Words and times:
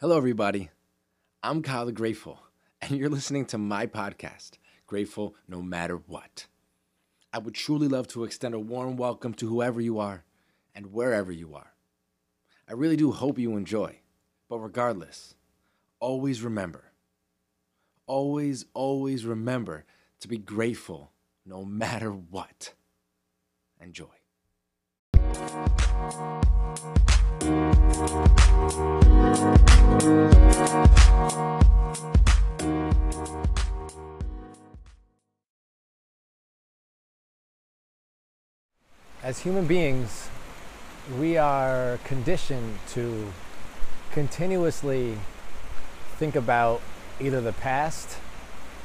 Hello, 0.00 0.16
everybody. 0.16 0.70
I'm 1.42 1.60
Kyle 1.60 1.90
Grateful, 1.90 2.38
and 2.80 2.92
you're 2.92 3.08
listening 3.08 3.46
to 3.46 3.58
my 3.58 3.88
podcast, 3.88 4.52
Grateful 4.86 5.34
No 5.48 5.60
Matter 5.60 5.96
What. 5.96 6.46
I 7.32 7.38
would 7.38 7.54
truly 7.54 7.88
love 7.88 8.06
to 8.08 8.22
extend 8.22 8.54
a 8.54 8.60
warm 8.60 8.96
welcome 8.96 9.34
to 9.34 9.48
whoever 9.48 9.80
you 9.80 9.98
are 9.98 10.22
and 10.72 10.92
wherever 10.92 11.32
you 11.32 11.52
are. 11.56 11.72
I 12.68 12.74
really 12.74 12.94
do 12.94 13.10
hope 13.10 13.40
you 13.40 13.56
enjoy, 13.56 13.98
but 14.48 14.60
regardless, 14.60 15.34
always 15.98 16.42
remember, 16.42 16.92
always, 18.06 18.66
always 18.74 19.26
remember 19.26 19.84
to 20.20 20.28
be 20.28 20.38
grateful 20.38 21.10
no 21.44 21.64
matter 21.64 22.12
what. 22.12 22.72
Enjoy. 23.80 24.06
As 27.98 28.04
human 39.40 39.66
beings, 39.66 40.28
we 41.18 41.36
are 41.38 41.98
conditioned 42.04 42.78
to 42.90 43.32
continuously 44.12 45.18
think 46.18 46.36
about 46.36 46.80
either 47.20 47.40
the 47.40 47.52
past 47.52 48.18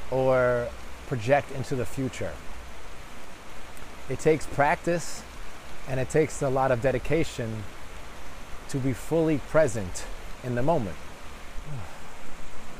or 0.10 0.70
project 1.06 1.52
into 1.52 1.76
the 1.76 1.86
future. 1.86 2.34
It 4.10 4.18
takes 4.18 4.48
practice 4.48 5.22
and 5.88 6.00
it 6.00 6.10
takes 6.10 6.42
a 6.42 6.50
lot 6.50 6.72
of 6.72 6.82
dedication 6.82 7.64
to 8.74 8.80
be 8.80 8.92
fully 8.92 9.38
present 9.38 10.04
in 10.44 10.56
the 10.56 10.64
moment. 10.64 10.96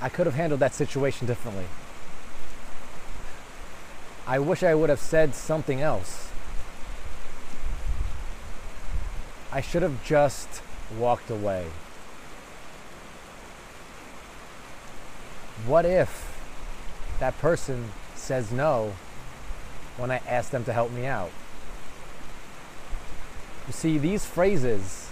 I 0.02 0.10
could 0.10 0.26
have 0.26 0.34
handled 0.34 0.60
that 0.60 0.74
situation 0.74 1.28
differently. 1.28 1.66
I 4.26 4.40
wish 4.40 4.64
I 4.64 4.74
would 4.74 4.90
have 4.90 5.00
said 5.00 5.36
something 5.36 5.82
else. 5.82 6.32
I 9.52 9.62
should 9.62 9.84
have 9.84 10.04
just 10.04 10.64
walked 10.98 11.30
away. 11.30 11.68
What 15.68 15.86
if 15.86 16.36
that 17.20 17.38
person 17.38 17.92
says 18.16 18.52
no 18.52 18.94
when 19.98 20.10
I 20.10 20.22
ask 20.28 20.50
them 20.50 20.66
to 20.66 20.74
help 20.74 20.92
me 20.92 21.06
out? 21.06 21.30
You 23.68 23.74
see, 23.74 24.00
these 24.00 24.26
phrases 24.26 25.03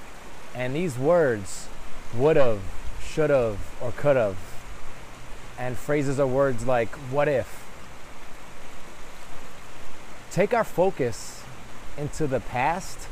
and 0.53 0.75
these 0.75 0.97
words 0.97 1.67
would 2.13 2.35
have, 2.35 2.61
should 3.02 3.30
have, 3.30 3.57
or 3.81 3.91
could 3.91 4.16
have, 4.16 4.38
and 5.58 5.77
phrases 5.77 6.19
or 6.19 6.27
words 6.27 6.66
like 6.66 6.89
what 7.11 7.27
if. 7.27 7.63
Take 10.31 10.53
our 10.53 10.63
focus 10.63 11.43
into 11.97 12.27
the 12.27 12.39
past 12.39 13.08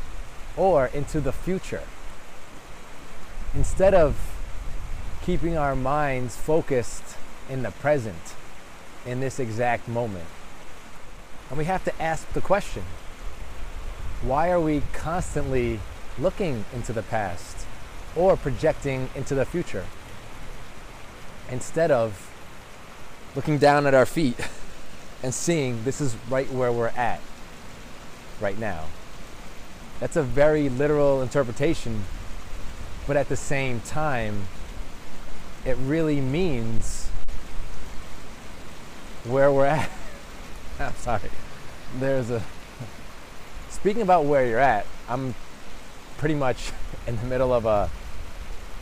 or 0.57 0.87
into 0.87 1.19
the 1.19 1.31
future. 1.31 1.83
Instead 3.53 3.93
of 3.93 4.17
keeping 5.23 5.57
our 5.57 5.75
minds 5.75 6.35
focused 6.35 7.03
in 7.49 7.63
the 7.63 7.71
present, 7.71 8.35
in 9.05 9.19
this 9.19 9.39
exact 9.39 9.87
moment. 9.87 10.27
And 11.49 11.57
we 11.57 11.65
have 11.65 11.83
to 11.85 12.01
ask 12.01 12.31
the 12.33 12.41
question 12.41 12.83
why 14.21 14.51
are 14.51 14.59
we 14.59 14.81
constantly 14.91 15.79
looking 16.19 16.65
into 16.73 16.93
the 16.93 17.03
past 17.03 17.65
or 18.15 18.35
projecting 18.35 19.09
into 19.15 19.35
the 19.35 19.45
future 19.45 19.85
instead 21.49 21.91
of 21.91 22.29
looking 23.35 23.57
down 23.57 23.85
at 23.87 23.93
our 23.93 24.05
feet 24.05 24.35
and 25.23 25.33
seeing 25.33 25.83
this 25.83 26.01
is 26.01 26.15
right 26.29 26.51
where 26.51 26.71
we're 26.71 26.87
at 26.89 27.21
right 28.39 28.57
now? 28.57 28.85
That's 29.99 30.15
a 30.15 30.23
very 30.23 30.69
literal 30.69 31.21
interpretation, 31.21 32.05
but 33.05 33.17
at 33.17 33.27
the 33.27 33.35
same 33.35 33.81
time, 33.81 34.47
it 35.65 35.75
really 35.77 36.21
means 36.21 37.09
where 39.25 39.51
we're 39.51 39.65
at. 39.65 39.89
I'm 40.79 40.95
sorry. 40.95 41.29
There's 41.97 42.29
a. 42.29 42.41
Speaking 43.69 44.01
about 44.01 44.25
where 44.25 44.45
you're 44.45 44.59
at, 44.59 44.85
I'm 45.09 45.35
pretty 46.19 46.35
much 46.35 46.71
in 47.07 47.15
the 47.17 47.25
middle 47.25 47.51
of 47.51 47.65
a 47.65 47.89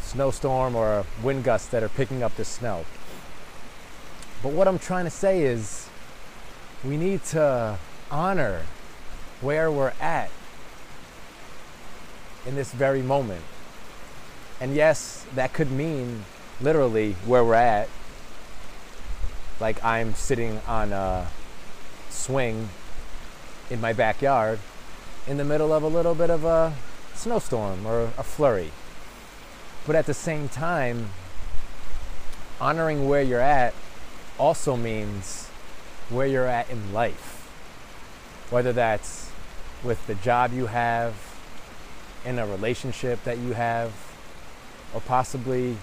snowstorm 0.01 0.75
or 0.75 0.99
a 0.99 1.05
wind 1.23 1.43
gust 1.43 1.71
that 1.71 1.83
are 1.83 1.89
picking 1.89 2.23
up 2.23 2.35
the 2.35 2.43
snow. 2.43 2.83
But 4.43 4.51
what 4.51 4.67
I'm 4.67 4.79
trying 4.79 5.05
to 5.05 5.11
say 5.11 5.43
is 5.43 5.89
we 6.83 6.97
need 6.97 7.23
to 7.25 7.77
honor 8.11 8.63
where 9.41 9.71
we're 9.71 9.93
at 10.01 10.29
in 12.45 12.55
this 12.55 12.71
very 12.71 13.01
moment. 13.01 13.43
And 14.59 14.73
yes, 14.73 15.25
that 15.35 15.53
could 15.53 15.71
mean 15.71 16.23
literally 16.59 17.13
where 17.25 17.43
we're 17.43 17.53
at. 17.53 17.89
Like 19.59 19.83
I'm 19.83 20.13
sitting 20.15 20.59
on 20.67 20.93
a 20.93 21.27
swing 22.09 22.69
in 23.69 23.81
my 23.81 23.93
backyard 23.93 24.59
in 25.27 25.37
the 25.37 25.43
middle 25.43 25.73
of 25.73 25.83
a 25.83 25.87
little 25.87 26.15
bit 26.15 26.29
of 26.29 26.45
a 26.45 26.73
snowstorm 27.17 27.85
or 27.85 28.11
a 28.17 28.23
flurry. 28.23 28.72
But 29.85 29.95
at 29.95 30.05
the 30.05 30.13
same 30.13 30.50
time, 30.50 31.09
honoring 32.59 33.07
where 33.07 33.22
you're 33.22 33.39
at 33.39 33.73
also 34.38 34.75
means 34.75 35.47
where 36.09 36.27
you're 36.27 36.47
at 36.47 36.69
in 36.69 36.94
life. 36.94 37.50
Whether 38.50 38.73
that's 38.73 39.31
with 39.83 40.06
the 40.07 40.16
job 40.16 40.53
you 40.53 40.67
have, 40.67 41.16
in 42.25 42.39
a 42.39 42.45
relationship 42.45 43.23
that 43.23 43.38
you 43.38 43.53
have, 43.53 43.94
or 44.94 45.01
possibly 45.01 45.77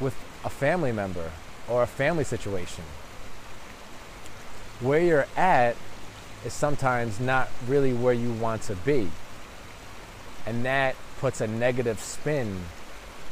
with 0.00 0.14
a 0.44 0.50
family 0.50 0.92
member 0.92 1.30
or 1.68 1.82
a 1.82 1.86
family 1.86 2.24
situation. 2.24 2.84
Where 4.80 5.00
you're 5.00 5.26
at 5.36 5.76
is 6.44 6.52
sometimes 6.52 7.20
not 7.20 7.48
really 7.68 7.92
where 7.92 8.14
you 8.14 8.32
want 8.32 8.62
to 8.62 8.74
be. 8.76 9.10
And 10.46 10.64
that 10.64 10.96
puts 11.20 11.40
a 11.40 11.46
negative 11.46 12.00
spin 12.00 12.62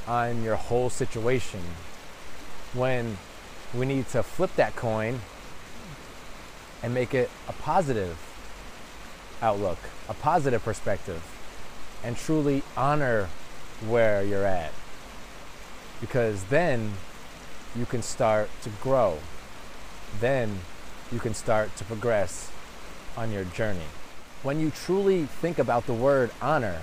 on 0.06 0.42
your 0.42 0.56
whole 0.56 0.90
situation 0.90 1.60
when 2.72 3.18
we 3.74 3.86
need 3.86 4.08
to 4.08 4.22
flip 4.22 4.54
that 4.56 4.76
coin 4.76 5.20
and 6.82 6.94
make 6.94 7.14
it 7.14 7.30
a 7.48 7.52
positive 7.52 8.16
outlook, 9.42 9.78
a 10.08 10.14
positive 10.14 10.64
perspective, 10.64 11.22
and 12.02 12.16
truly 12.16 12.62
honor 12.76 13.28
where 13.86 14.22
you're 14.22 14.46
at. 14.46 14.72
Because 16.00 16.44
then 16.44 16.92
you 17.76 17.86
can 17.86 18.02
start 18.02 18.48
to 18.62 18.70
grow. 18.82 19.18
Then 20.20 20.60
you 21.12 21.18
can 21.18 21.34
start 21.34 21.74
to 21.76 21.84
progress 21.84 22.50
on 23.16 23.30
your 23.30 23.44
journey. 23.44 23.86
When 24.42 24.60
you 24.60 24.70
truly 24.70 25.26
think 25.26 25.58
about 25.58 25.86
the 25.86 25.92
word 25.92 26.30
honor, 26.40 26.80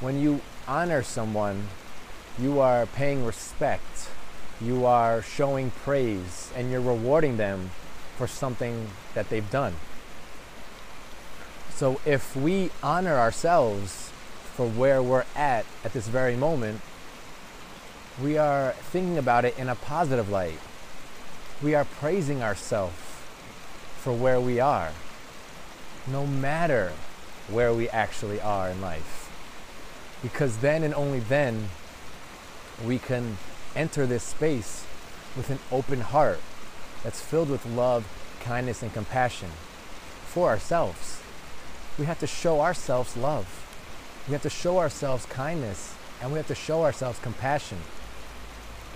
when 0.00 0.20
you 0.20 0.40
honor 0.66 1.02
someone, 1.02 1.68
you 2.38 2.58
are 2.58 2.86
paying 2.86 3.24
respect, 3.24 4.08
you 4.60 4.86
are 4.86 5.20
showing 5.20 5.70
praise, 5.70 6.50
and 6.56 6.70
you're 6.70 6.80
rewarding 6.80 7.36
them 7.36 7.70
for 8.16 8.26
something 8.26 8.88
that 9.14 9.28
they've 9.28 9.50
done. 9.50 9.74
So 11.74 12.00
if 12.04 12.34
we 12.34 12.70
honor 12.82 13.16
ourselves 13.16 14.10
for 14.54 14.66
where 14.66 15.02
we're 15.02 15.24
at 15.34 15.64
at 15.84 15.92
this 15.92 16.08
very 16.08 16.36
moment, 16.36 16.80
we 18.22 18.36
are 18.36 18.72
thinking 18.72 19.16
about 19.16 19.44
it 19.44 19.58
in 19.58 19.68
a 19.68 19.74
positive 19.74 20.28
light. 20.28 20.58
We 21.62 21.74
are 21.74 21.84
praising 21.84 22.42
ourselves 22.42 22.96
for 23.98 24.12
where 24.12 24.40
we 24.40 24.60
are, 24.60 24.92
no 26.06 26.26
matter 26.26 26.92
where 27.48 27.72
we 27.72 27.88
actually 27.90 28.40
are 28.40 28.70
in 28.70 28.80
life. 28.80 29.29
Because 30.22 30.58
then 30.58 30.82
and 30.82 30.94
only 30.94 31.20
then 31.20 31.68
we 32.84 32.98
can 32.98 33.38
enter 33.74 34.06
this 34.06 34.22
space 34.22 34.84
with 35.36 35.50
an 35.50 35.58
open 35.70 36.00
heart 36.00 36.40
that's 37.02 37.20
filled 37.20 37.48
with 37.48 37.64
love, 37.64 38.06
kindness, 38.40 38.82
and 38.82 38.92
compassion 38.92 39.50
for 40.26 40.48
ourselves. 40.48 41.20
We 41.98 42.06
have 42.06 42.18
to 42.20 42.26
show 42.26 42.60
ourselves 42.60 43.16
love. 43.16 43.46
We 44.26 44.32
have 44.32 44.42
to 44.42 44.50
show 44.50 44.78
ourselves 44.78 45.26
kindness 45.26 45.94
and 46.20 46.32
we 46.32 46.38
have 46.38 46.48
to 46.48 46.54
show 46.54 46.82
ourselves 46.84 47.18
compassion. 47.20 47.78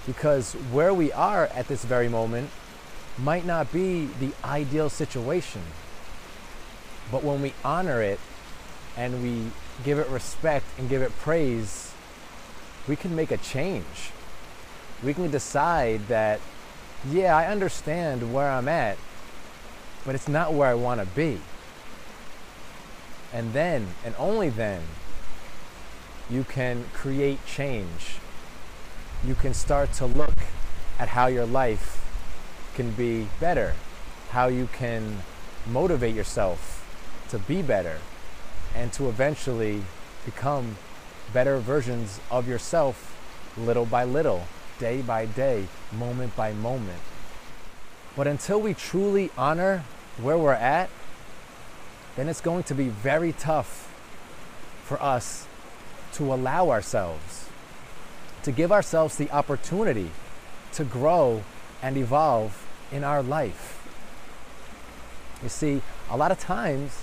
Because 0.07 0.53
where 0.53 0.93
we 0.93 1.13
are 1.13 1.47
at 1.47 1.69
this 1.69 1.85
very 1.85 2.09
moment 2.09 2.51
might 3.19 3.47
not 3.47 3.73
be 3.73 4.07
the 4.21 4.33
ideal 4.45 4.91
situation. 4.91 5.63
But 7.11 7.25
when 7.25 7.41
we 7.41 7.55
honor 7.65 8.03
it 8.03 8.21
and 8.97 9.23
we 9.23 9.51
give 9.83 9.99
it 9.99 10.09
respect 10.09 10.67
and 10.79 10.89
give 10.89 11.03
it 11.03 11.17
praise, 11.19 11.93
we 12.87 12.97
can 12.97 13.17
make 13.17 13.31
a 13.31 13.37
change. 13.37 14.13
We 15.03 15.15
can 15.15 15.31
decide 15.31 16.09
that, 16.09 16.41
yeah, 17.11 17.37
I 17.37 17.47
understand 17.47 18.33
where 18.33 18.51
I'm 18.51 18.69
at, 18.69 18.99
but 20.07 20.15
it's 20.15 20.29
not 20.29 20.53
where 20.53 20.69
I 20.69 20.75
want 20.75 21.01
to 21.01 21.07
be. 21.07 21.41
And 23.33 23.53
then, 23.53 23.89
and 24.05 24.15
only 24.19 24.49
then, 24.49 24.83
you 26.31 26.45
can 26.45 26.85
create 26.93 27.45
change. 27.47 28.17
You 29.27 29.35
can 29.35 29.55
start 29.55 29.93
to 29.95 30.07
look 30.07 30.39
at 30.99 31.09
how 31.09 31.27
your 31.27 31.47
life 31.47 32.01
can 32.75 32.93
be 32.93 33.29
better, 33.41 33.75
how 34.31 34.47
you 34.47 34.69
can 34.73 35.23
motivate 35.67 36.15
yourself 36.15 36.87
to 37.31 37.39
be 37.39 37.63
better, 37.63 37.99
and 38.75 38.93
to 38.93 39.09
eventually 39.09 39.83
become 40.25 40.77
better 41.33 41.59
versions 41.59 42.21
of 42.31 42.49
yourself 42.49 43.17
little 43.57 43.87
by 43.87 44.05
little, 44.05 44.47
day 44.79 45.01
by 45.01 45.27
day, 45.27 45.67
moment 45.93 46.35
by 46.37 46.53
moment. 46.53 47.01
But 48.17 48.27
until 48.27 48.61
we 48.61 48.75
truly 48.75 49.31
honor 49.37 49.85
where 50.19 50.39
we're 50.39 50.53
at, 50.53 50.91
then 52.17 52.29
it's 52.29 52.41
going 52.41 52.63
to 52.65 52.75
be 52.75 52.89
very 52.89 53.33
tough 53.33 53.93
for 54.85 55.01
us 55.03 55.47
to 56.15 56.33
allow 56.33 56.71
ourselves, 56.71 57.49
to 58.43 58.53
give 58.53 58.71
ourselves 58.71 59.17
the 59.17 59.31
opportunity 59.31 60.11
to 60.73 60.85
grow 60.85 61.43
and 61.83 61.97
evolve 61.97 62.67
in 62.93 63.03
our 63.03 63.23
life. 63.23 63.81
You 65.43 65.49
see, 65.49 65.83
a 66.09 66.17
lot 66.17 66.31
of 66.31 66.39
times 66.39 67.03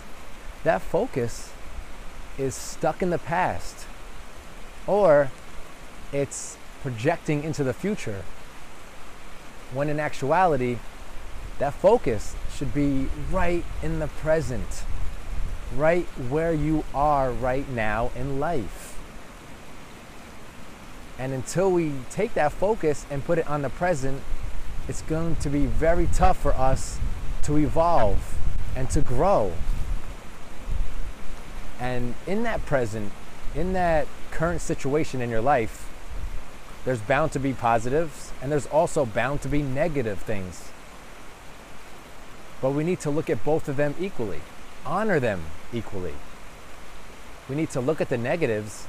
that 0.63 0.81
focus 0.81 1.51
is 2.41 2.55
stuck 2.55 3.01
in 3.03 3.11
the 3.11 3.19
past 3.19 3.85
or 4.87 5.29
it's 6.11 6.57
projecting 6.81 7.43
into 7.43 7.63
the 7.63 7.73
future 7.73 8.23
when 9.73 9.87
in 9.87 9.99
actuality 9.99 10.77
that 11.59 11.73
focus 11.73 12.35
should 12.53 12.73
be 12.73 13.07
right 13.31 13.63
in 13.83 13.99
the 13.99 14.07
present 14.07 14.83
right 15.75 16.05
where 16.29 16.51
you 16.51 16.83
are 16.93 17.31
right 17.31 17.69
now 17.69 18.11
in 18.15 18.39
life. 18.39 18.97
And 21.17 21.31
until 21.31 21.71
we 21.71 21.93
take 22.09 22.33
that 22.33 22.51
focus 22.51 23.05
and 23.09 23.23
put 23.23 23.37
it 23.37 23.47
on 23.47 23.61
the 23.61 23.69
present 23.69 24.21
it's 24.87 25.03
going 25.03 25.35
to 25.35 25.49
be 25.49 25.67
very 25.67 26.07
tough 26.07 26.37
for 26.37 26.53
us 26.55 26.97
to 27.43 27.57
evolve 27.57 28.35
and 28.75 28.89
to 28.89 29.01
grow 29.01 29.53
and 31.81 32.13
in 32.27 32.43
that 32.43 32.65
present 32.65 33.11
in 33.53 33.73
that 33.73 34.07
current 34.31 34.61
situation 34.61 35.21
in 35.21 35.29
your 35.29 35.41
life, 35.41 35.89
there's 36.85 37.01
bound 37.01 37.31
to 37.33 37.39
be 37.39 37.53
positives 37.53 38.31
and 38.41 38.51
there's 38.51 38.67
also 38.67 39.05
bound 39.05 39.41
to 39.41 39.49
be 39.49 39.61
negative 39.61 40.19
things. 40.19 40.71
But 42.61 42.71
we 42.71 42.83
need 42.83 42.99
to 43.01 43.09
look 43.09 43.29
at 43.29 43.43
both 43.43 43.67
of 43.67 43.75
them 43.75 43.95
equally, 43.99 44.41
honor 44.85 45.19
them 45.19 45.43
equally. 45.73 46.13
We 47.49 47.55
need 47.55 47.71
to 47.71 47.81
look 47.81 47.99
at 47.99 48.09
the 48.09 48.17
negatives 48.17 48.87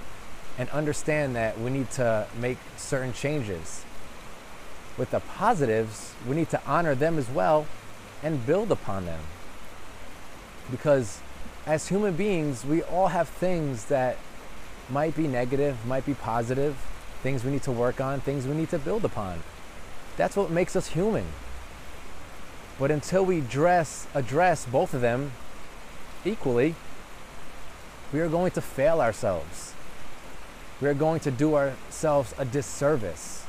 and 0.59 0.69
understand 0.71 1.35
that 1.35 1.59
we 1.59 1.71
need 1.71 1.91
to 1.93 2.27
make 2.39 2.59
certain 2.77 3.13
changes. 3.13 3.85
With 4.99 5.11
the 5.11 5.21
positives, 5.21 6.15
we 6.29 6.37
need 6.37 6.51
to 6.51 6.61
honor 6.67 6.95
them 6.95 7.19
as 7.19 7.29
well 7.31 7.67
and 8.23 8.47
build 8.47 8.71
upon 8.71 9.07
them. 9.07 9.21
Because 10.71 11.21
as 11.67 11.89
human 11.89 12.15
beings, 12.15 12.65
we 12.65 12.83
all 12.83 13.09
have 13.09 13.29
things 13.29 13.87
that 13.87 14.17
might 14.89 15.15
be 15.17 15.29
negative, 15.29 15.87
might 15.87 16.05
be 16.05 16.15
positive, 16.15 16.77
things 17.23 17.45
we 17.45 17.53
need 17.53 17.63
to 17.63 17.73
work 17.73 18.01
on, 18.01 18.21
things 18.21 18.47
we 18.47 18.55
need 18.55 18.71
to 18.71 18.79
build 18.79 19.05
upon. 19.05 19.43
That's 20.17 20.37
what 20.37 20.51
makes 20.51 20.75
us 20.75 20.89
human. 20.89 21.27
But 22.79 22.91
until 22.91 23.25
we 23.25 23.41
dress, 23.41 24.07
address 24.15 24.67
both 24.67 24.93
of 24.93 25.01
them 25.01 25.33
equally, 26.25 26.75
we 28.13 28.21
are 28.21 28.29
going 28.29 28.51
to 28.53 28.61
fail 28.61 29.01
ourselves. 29.01 29.73
We 30.81 30.89
are 30.89 30.95
going 30.95 31.21
to 31.21 31.31
do 31.31 31.55
ourselves 31.55 32.35
a 32.39 32.45
disservice 32.45 33.47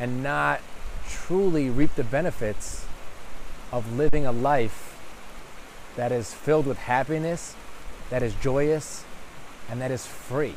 and 0.00 0.22
not 0.22 0.60
truly 1.08 1.70
reap 1.70 1.94
the 1.94 2.04
benefits 2.04 2.86
of 3.72 3.96
living 3.96 4.26
a 4.26 4.32
life 4.32 4.87
that 5.98 6.12
is 6.12 6.32
filled 6.32 6.64
with 6.64 6.78
happiness, 6.78 7.56
that 8.08 8.22
is 8.22 8.32
joyous, 8.34 9.02
and 9.68 9.80
that 9.80 9.90
is 9.90 10.06
free. 10.06 10.54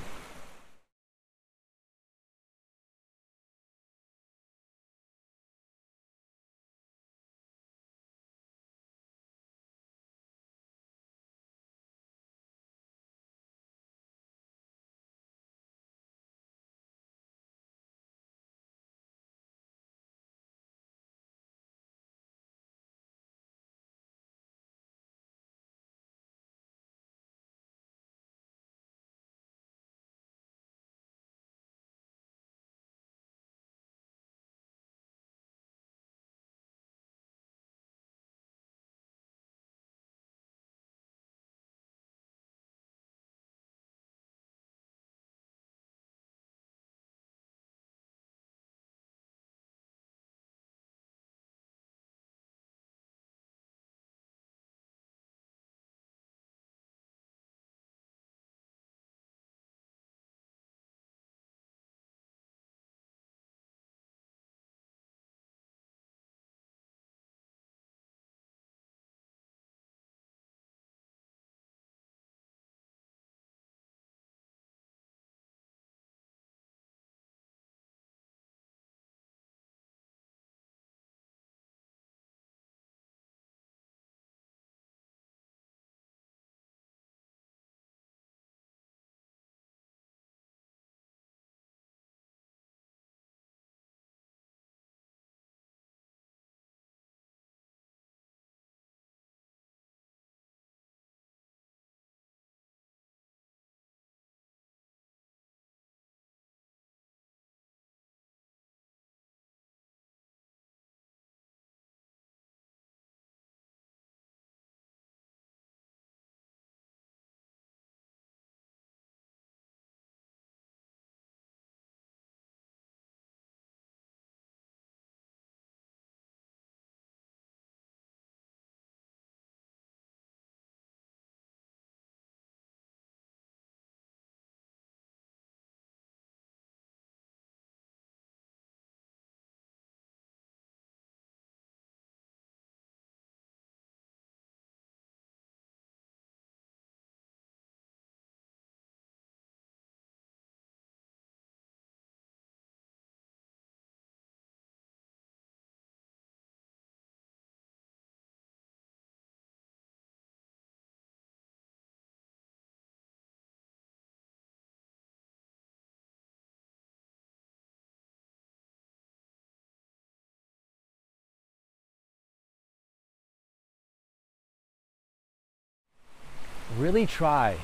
Really 176.77 177.05
try, 177.05 177.57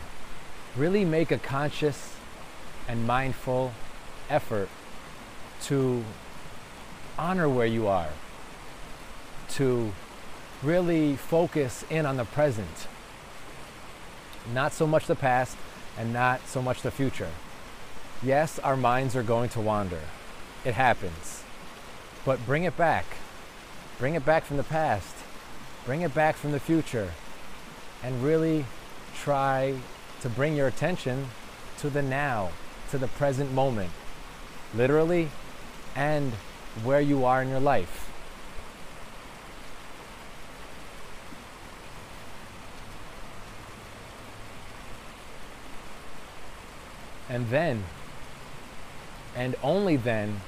really 0.76 1.06
make 1.06 1.32
a 1.32 1.38
conscious 1.38 2.16
and 2.88 3.06
mindful 3.06 3.74
effort 4.30 4.70
to 5.64 6.04
honor 7.18 7.50
where 7.50 7.66
you 7.66 7.88
are, 7.88 8.10
to 9.50 9.92
really 10.62 11.16
focus 11.16 11.84
in 11.90 12.06
on 12.06 12.18
the 12.18 12.26
present, 12.26 12.88
not 14.54 14.74
so 14.74 14.88
much 14.88 15.08
the 15.08 15.16
past 15.16 15.58
and 15.98 16.14
not 16.14 16.46
so 16.48 16.62
much 16.62 16.82
the 16.82 16.92
future. 16.92 17.30
Yes, 18.24 18.60
our 18.60 18.78
minds 18.78 19.16
are 19.16 19.24
going 19.24 19.50
to 19.50 19.60
wander. 19.60 20.02
It 20.66 20.74
happens. 20.74 21.44
But 22.26 22.46
bring 22.46 22.64
it 22.64 22.76
back. 22.76 23.06
Bring 24.00 24.16
it 24.16 24.26
back 24.26 24.44
from 24.44 24.58
the 24.58 24.64
past. 24.64 25.16
Bring 25.86 26.02
it 26.02 26.14
back 26.14 26.36
from 26.36 26.52
the 26.52 26.60
future. 26.60 27.12
And 28.04 28.24
really 28.24 28.66
try 29.24 29.76
to 30.22 30.30
bring 30.30 30.56
your 30.56 30.68
attention 30.68 31.28
to 31.80 31.90
the 31.90 32.02
now, 32.02 32.50
to 32.92 32.98
the 32.98 33.08
present 33.08 33.54
moment, 33.54 33.92
literally 34.74 35.30
and 35.96 36.32
where 36.84 37.02
you 37.02 37.26
are 37.26 37.42
in 37.42 37.50
your 37.50 37.60
life. 37.60 38.10
And 47.30 47.50
then, 47.50 47.84
and 49.36 49.56
only 49.62 49.98
then, 49.98 50.42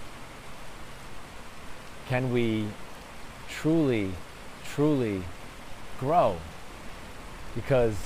can 2.07 2.31
we 2.31 2.67
truly, 3.49 4.11
truly 4.63 5.23
grow. 5.99 6.37
Because 7.53 7.97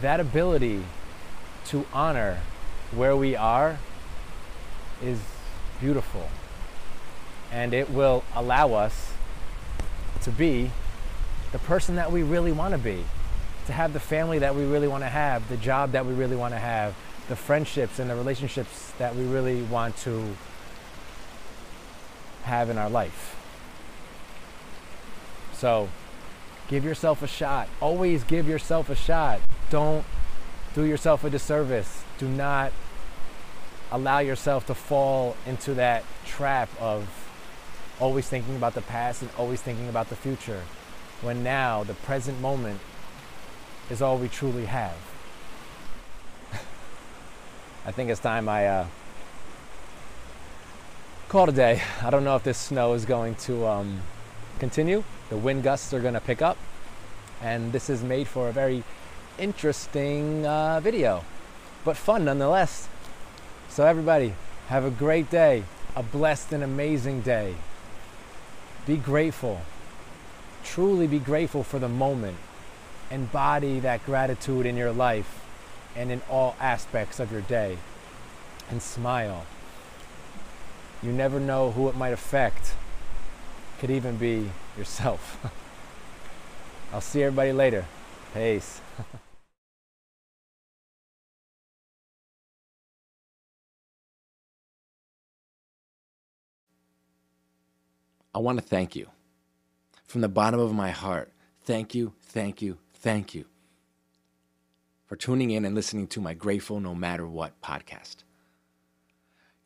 that 0.00 0.20
ability 0.20 0.84
to 1.66 1.86
honor 1.92 2.40
where 2.92 3.16
we 3.16 3.36
are 3.36 3.78
is 5.02 5.18
beautiful. 5.80 6.28
And 7.52 7.72
it 7.72 7.90
will 7.90 8.24
allow 8.34 8.74
us 8.74 9.12
to 10.22 10.30
be 10.30 10.70
the 11.52 11.58
person 11.58 11.96
that 11.96 12.10
we 12.10 12.22
really 12.22 12.52
want 12.52 12.72
to 12.72 12.78
be, 12.78 13.04
to 13.66 13.72
have 13.72 13.92
the 13.92 14.00
family 14.00 14.40
that 14.40 14.54
we 14.54 14.64
really 14.64 14.88
want 14.88 15.04
to 15.04 15.08
have, 15.08 15.48
the 15.48 15.56
job 15.56 15.92
that 15.92 16.04
we 16.04 16.12
really 16.12 16.36
want 16.36 16.52
to 16.52 16.58
have, 16.58 16.94
the 17.28 17.36
friendships 17.36 17.98
and 17.98 18.10
the 18.10 18.14
relationships 18.14 18.92
that 18.98 19.14
we 19.14 19.24
really 19.24 19.62
want 19.62 19.96
to 19.98 20.34
have 22.42 22.70
in 22.70 22.76
our 22.76 22.90
life. 22.90 23.36
So 25.54 25.88
give 26.74 26.84
yourself 26.84 27.22
a 27.22 27.28
shot. 27.28 27.68
Always 27.80 28.24
give 28.24 28.48
yourself 28.48 28.90
a 28.90 28.96
shot. 28.96 29.40
Don't 29.70 30.04
do 30.74 30.82
yourself 30.82 31.22
a 31.22 31.30
disservice. 31.30 32.02
Do 32.18 32.28
not 32.28 32.72
allow 33.92 34.18
yourself 34.18 34.66
to 34.66 34.74
fall 34.74 35.36
into 35.46 35.74
that 35.74 36.02
trap 36.26 36.68
of 36.80 37.08
always 38.00 38.28
thinking 38.28 38.56
about 38.56 38.74
the 38.74 38.80
past 38.80 39.22
and 39.22 39.30
always 39.38 39.62
thinking 39.62 39.88
about 39.88 40.08
the 40.08 40.16
future 40.16 40.62
when 41.22 41.44
now 41.44 41.84
the 41.84 41.94
present 41.94 42.40
moment 42.40 42.80
is 43.88 44.02
all 44.02 44.18
we 44.18 44.28
truly 44.28 44.64
have. 44.64 44.96
I 47.86 47.92
think 47.92 48.10
it's 48.10 48.18
time 48.20 48.48
I 48.48 48.66
uh, 48.66 48.86
call 51.28 51.46
today. 51.46 51.82
I 52.02 52.10
don't 52.10 52.24
know 52.24 52.34
if 52.34 52.42
this 52.42 52.58
snow 52.58 52.94
is 52.94 53.04
going 53.04 53.36
to 53.46 53.64
um, 53.64 54.00
continue. 54.58 55.04
The 55.30 55.36
wind 55.36 55.62
gusts 55.62 55.92
are 55.92 56.00
going 56.00 56.14
to 56.14 56.20
pick 56.20 56.42
up, 56.42 56.56
and 57.42 57.72
this 57.72 57.88
is 57.90 58.02
made 58.02 58.28
for 58.28 58.48
a 58.48 58.52
very 58.52 58.84
interesting 59.38 60.46
uh, 60.46 60.80
video, 60.80 61.24
but 61.84 61.96
fun 61.96 62.24
nonetheless. 62.24 62.88
So, 63.68 63.84
everybody, 63.84 64.34
have 64.68 64.84
a 64.84 64.90
great 64.90 65.30
day, 65.30 65.64
a 65.96 66.02
blessed 66.02 66.52
and 66.52 66.62
amazing 66.62 67.22
day. 67.22 67.54
Be 68.86 68.96
grateful. 68.96 69.62
Truly 70.62 71.06
be 71.06 71.18
grateful 71.18 71.62
for 71.62 71.78
the 71.78 71.88
moment. 71.88 72.36
Embody 73.10 73.80
that 73.80 74.04
gratitude 74.04 74.66
in 74.66 74.76
your 74.76 74.92
life 74.92 75.44
and 75.96 76.10
in 76.10 76.22
all 76.30 76.56
aspects 76.60 77.20
of 77.20 77.30
your 77.30 77.42
day. 77.42 77.78
And 78.70 78.82
smile. 78.82 79.46
You 81.02 81.12
never 81.12 81.38
know 81.38 81.72
who 81.72 81.88
it 81.88 81.96
might 81.96 82.12
affect. 82.12 82.74
Could 83.78 83.90
even 83.90 84.16
be 84.16 84.50
yourself. 84.78 85.38
I'll 86.92 87.00
see 87.00 87.22
everybody 87.22 87.52
later. 87.52 87.84
Peace. 88.32 88.80
I 98.34 98.38
want 98.38 98.58
to 98.58 98.64
thank 98.64 98.96
you. 98.96 99.08
From 100.06 100.20
the 100.20 100.28
bottom 100.28 100.58
of 100.58 100.72
my 100.74 100.90
heart, 100.90 101.30
thank 101.62 101.94
you, 101.94 102.12
thank 102.22 102.60
you, 102.60 102.78
thank 102.94 103.34
you 103.34 103.44
for 105.06 105.16
tuning 105.16 105.50
in 105.50 105.64
and 105.64 105.76
listening 105.76 106.08
to 106.08 106.20
my 106.20 106.34
Grateful 106.34 106.80
No 106.80 106.92
Matter 106.94 107.26
What 107.26 107.60
podcast. 107.62 108.23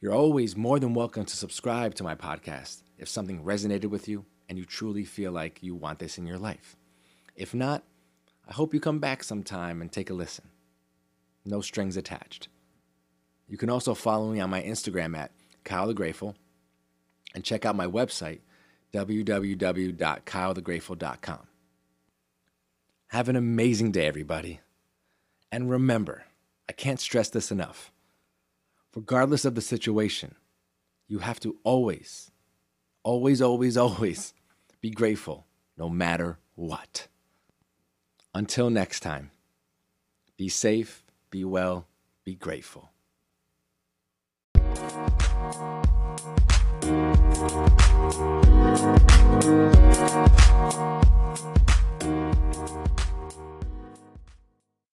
You're 0.01 0.15
always 0.15 0.57
more 0.57 0.79
than 0.79 0.95
welcome 0.95 1.25
to 1.25 1.37
subscribe 1.37 1.97
to 1.97 2.05
my 2.05 2.15
podcast 2.15 2.85
if 2.99 3.09
something 3.09 3.43
resonated 3.43 3.87
with 3.87 4.07
you 4.07 4.27
and 4.49 4.57
you 4.57 4.65
truly 4.65 5.03
feel 5.03 5.33
like 5.33 5.61
you 5.61 5.75
want 5.75 5.99
this 5.99 6.19
in 6.19 6.27
your 6.27 6.39
life. 6.39 6.77
If 7.35 7.53
not, 7.53 7.83
I 8.49 8.53
hope 8.53 8.73
you 8.73 8.79
come 8.79 9.01
back 9.01 9.25
sometime 9.25 9.83
and 9.83 9.91
take 9.91 10.09
a 10.09 10.15
listen. 10.15 10.51
No 11.45 11.61
strings 11.61 11.97
attached. 11.97 12.47
You 13.49 13.57
can 13.57 13.71
also 13.71 13.93
follow 13.93 14.31
me 14.31 14.39
on 14.39 14.51
my 14.51 14.63
Instagram 14.63 15.19
at 15.19 15.33
Kyle 15.65 15.89
the 15.89 15.95
Grateful 15.95 16.37
and 17.35 17.43
check 17.43 17.67
out 17.67 17.75
my 17.75 17.89
website, 17.89 18.39
www.kylethegrateful.com. 18.95 21.47
Have 23.09 23.29
an 23.29 23.35
amazing 23.35 23.91
day, 23.91 24.07
everybody. 24.07 24.61
And 25.51 25.69
remember, 25.69 26.23
I 26.69 26.73
can't 26.73 27.01
stress 27.01 27.31
this 27.31 27.51
enough 27.51 27.91
regardless 28.99 29.45
of 29.45 29.55
the 29.55 29.61
situation, 29.61 30.35
you 31.07 31.21
have 31.21 31.39
to 31.39 31.57
always, 31.63 32.33
always, 33.05 33.41
always, 33.41 33.77
always 33.77 34.35
be 34.81 34.91
grateful 34.91 35.47
no 35.77 35.89
matter 35.89 36.37
what. 36.57 37.07
Until 38.35 38.71
next 38.71 38.99
time, 39.01 39.31
be 40.37 40.49
safe, 40.49 41.05
be 41.31 41.45
well, 41.45 41.87
be 42.25 42.35
grateful. 42.35 42.91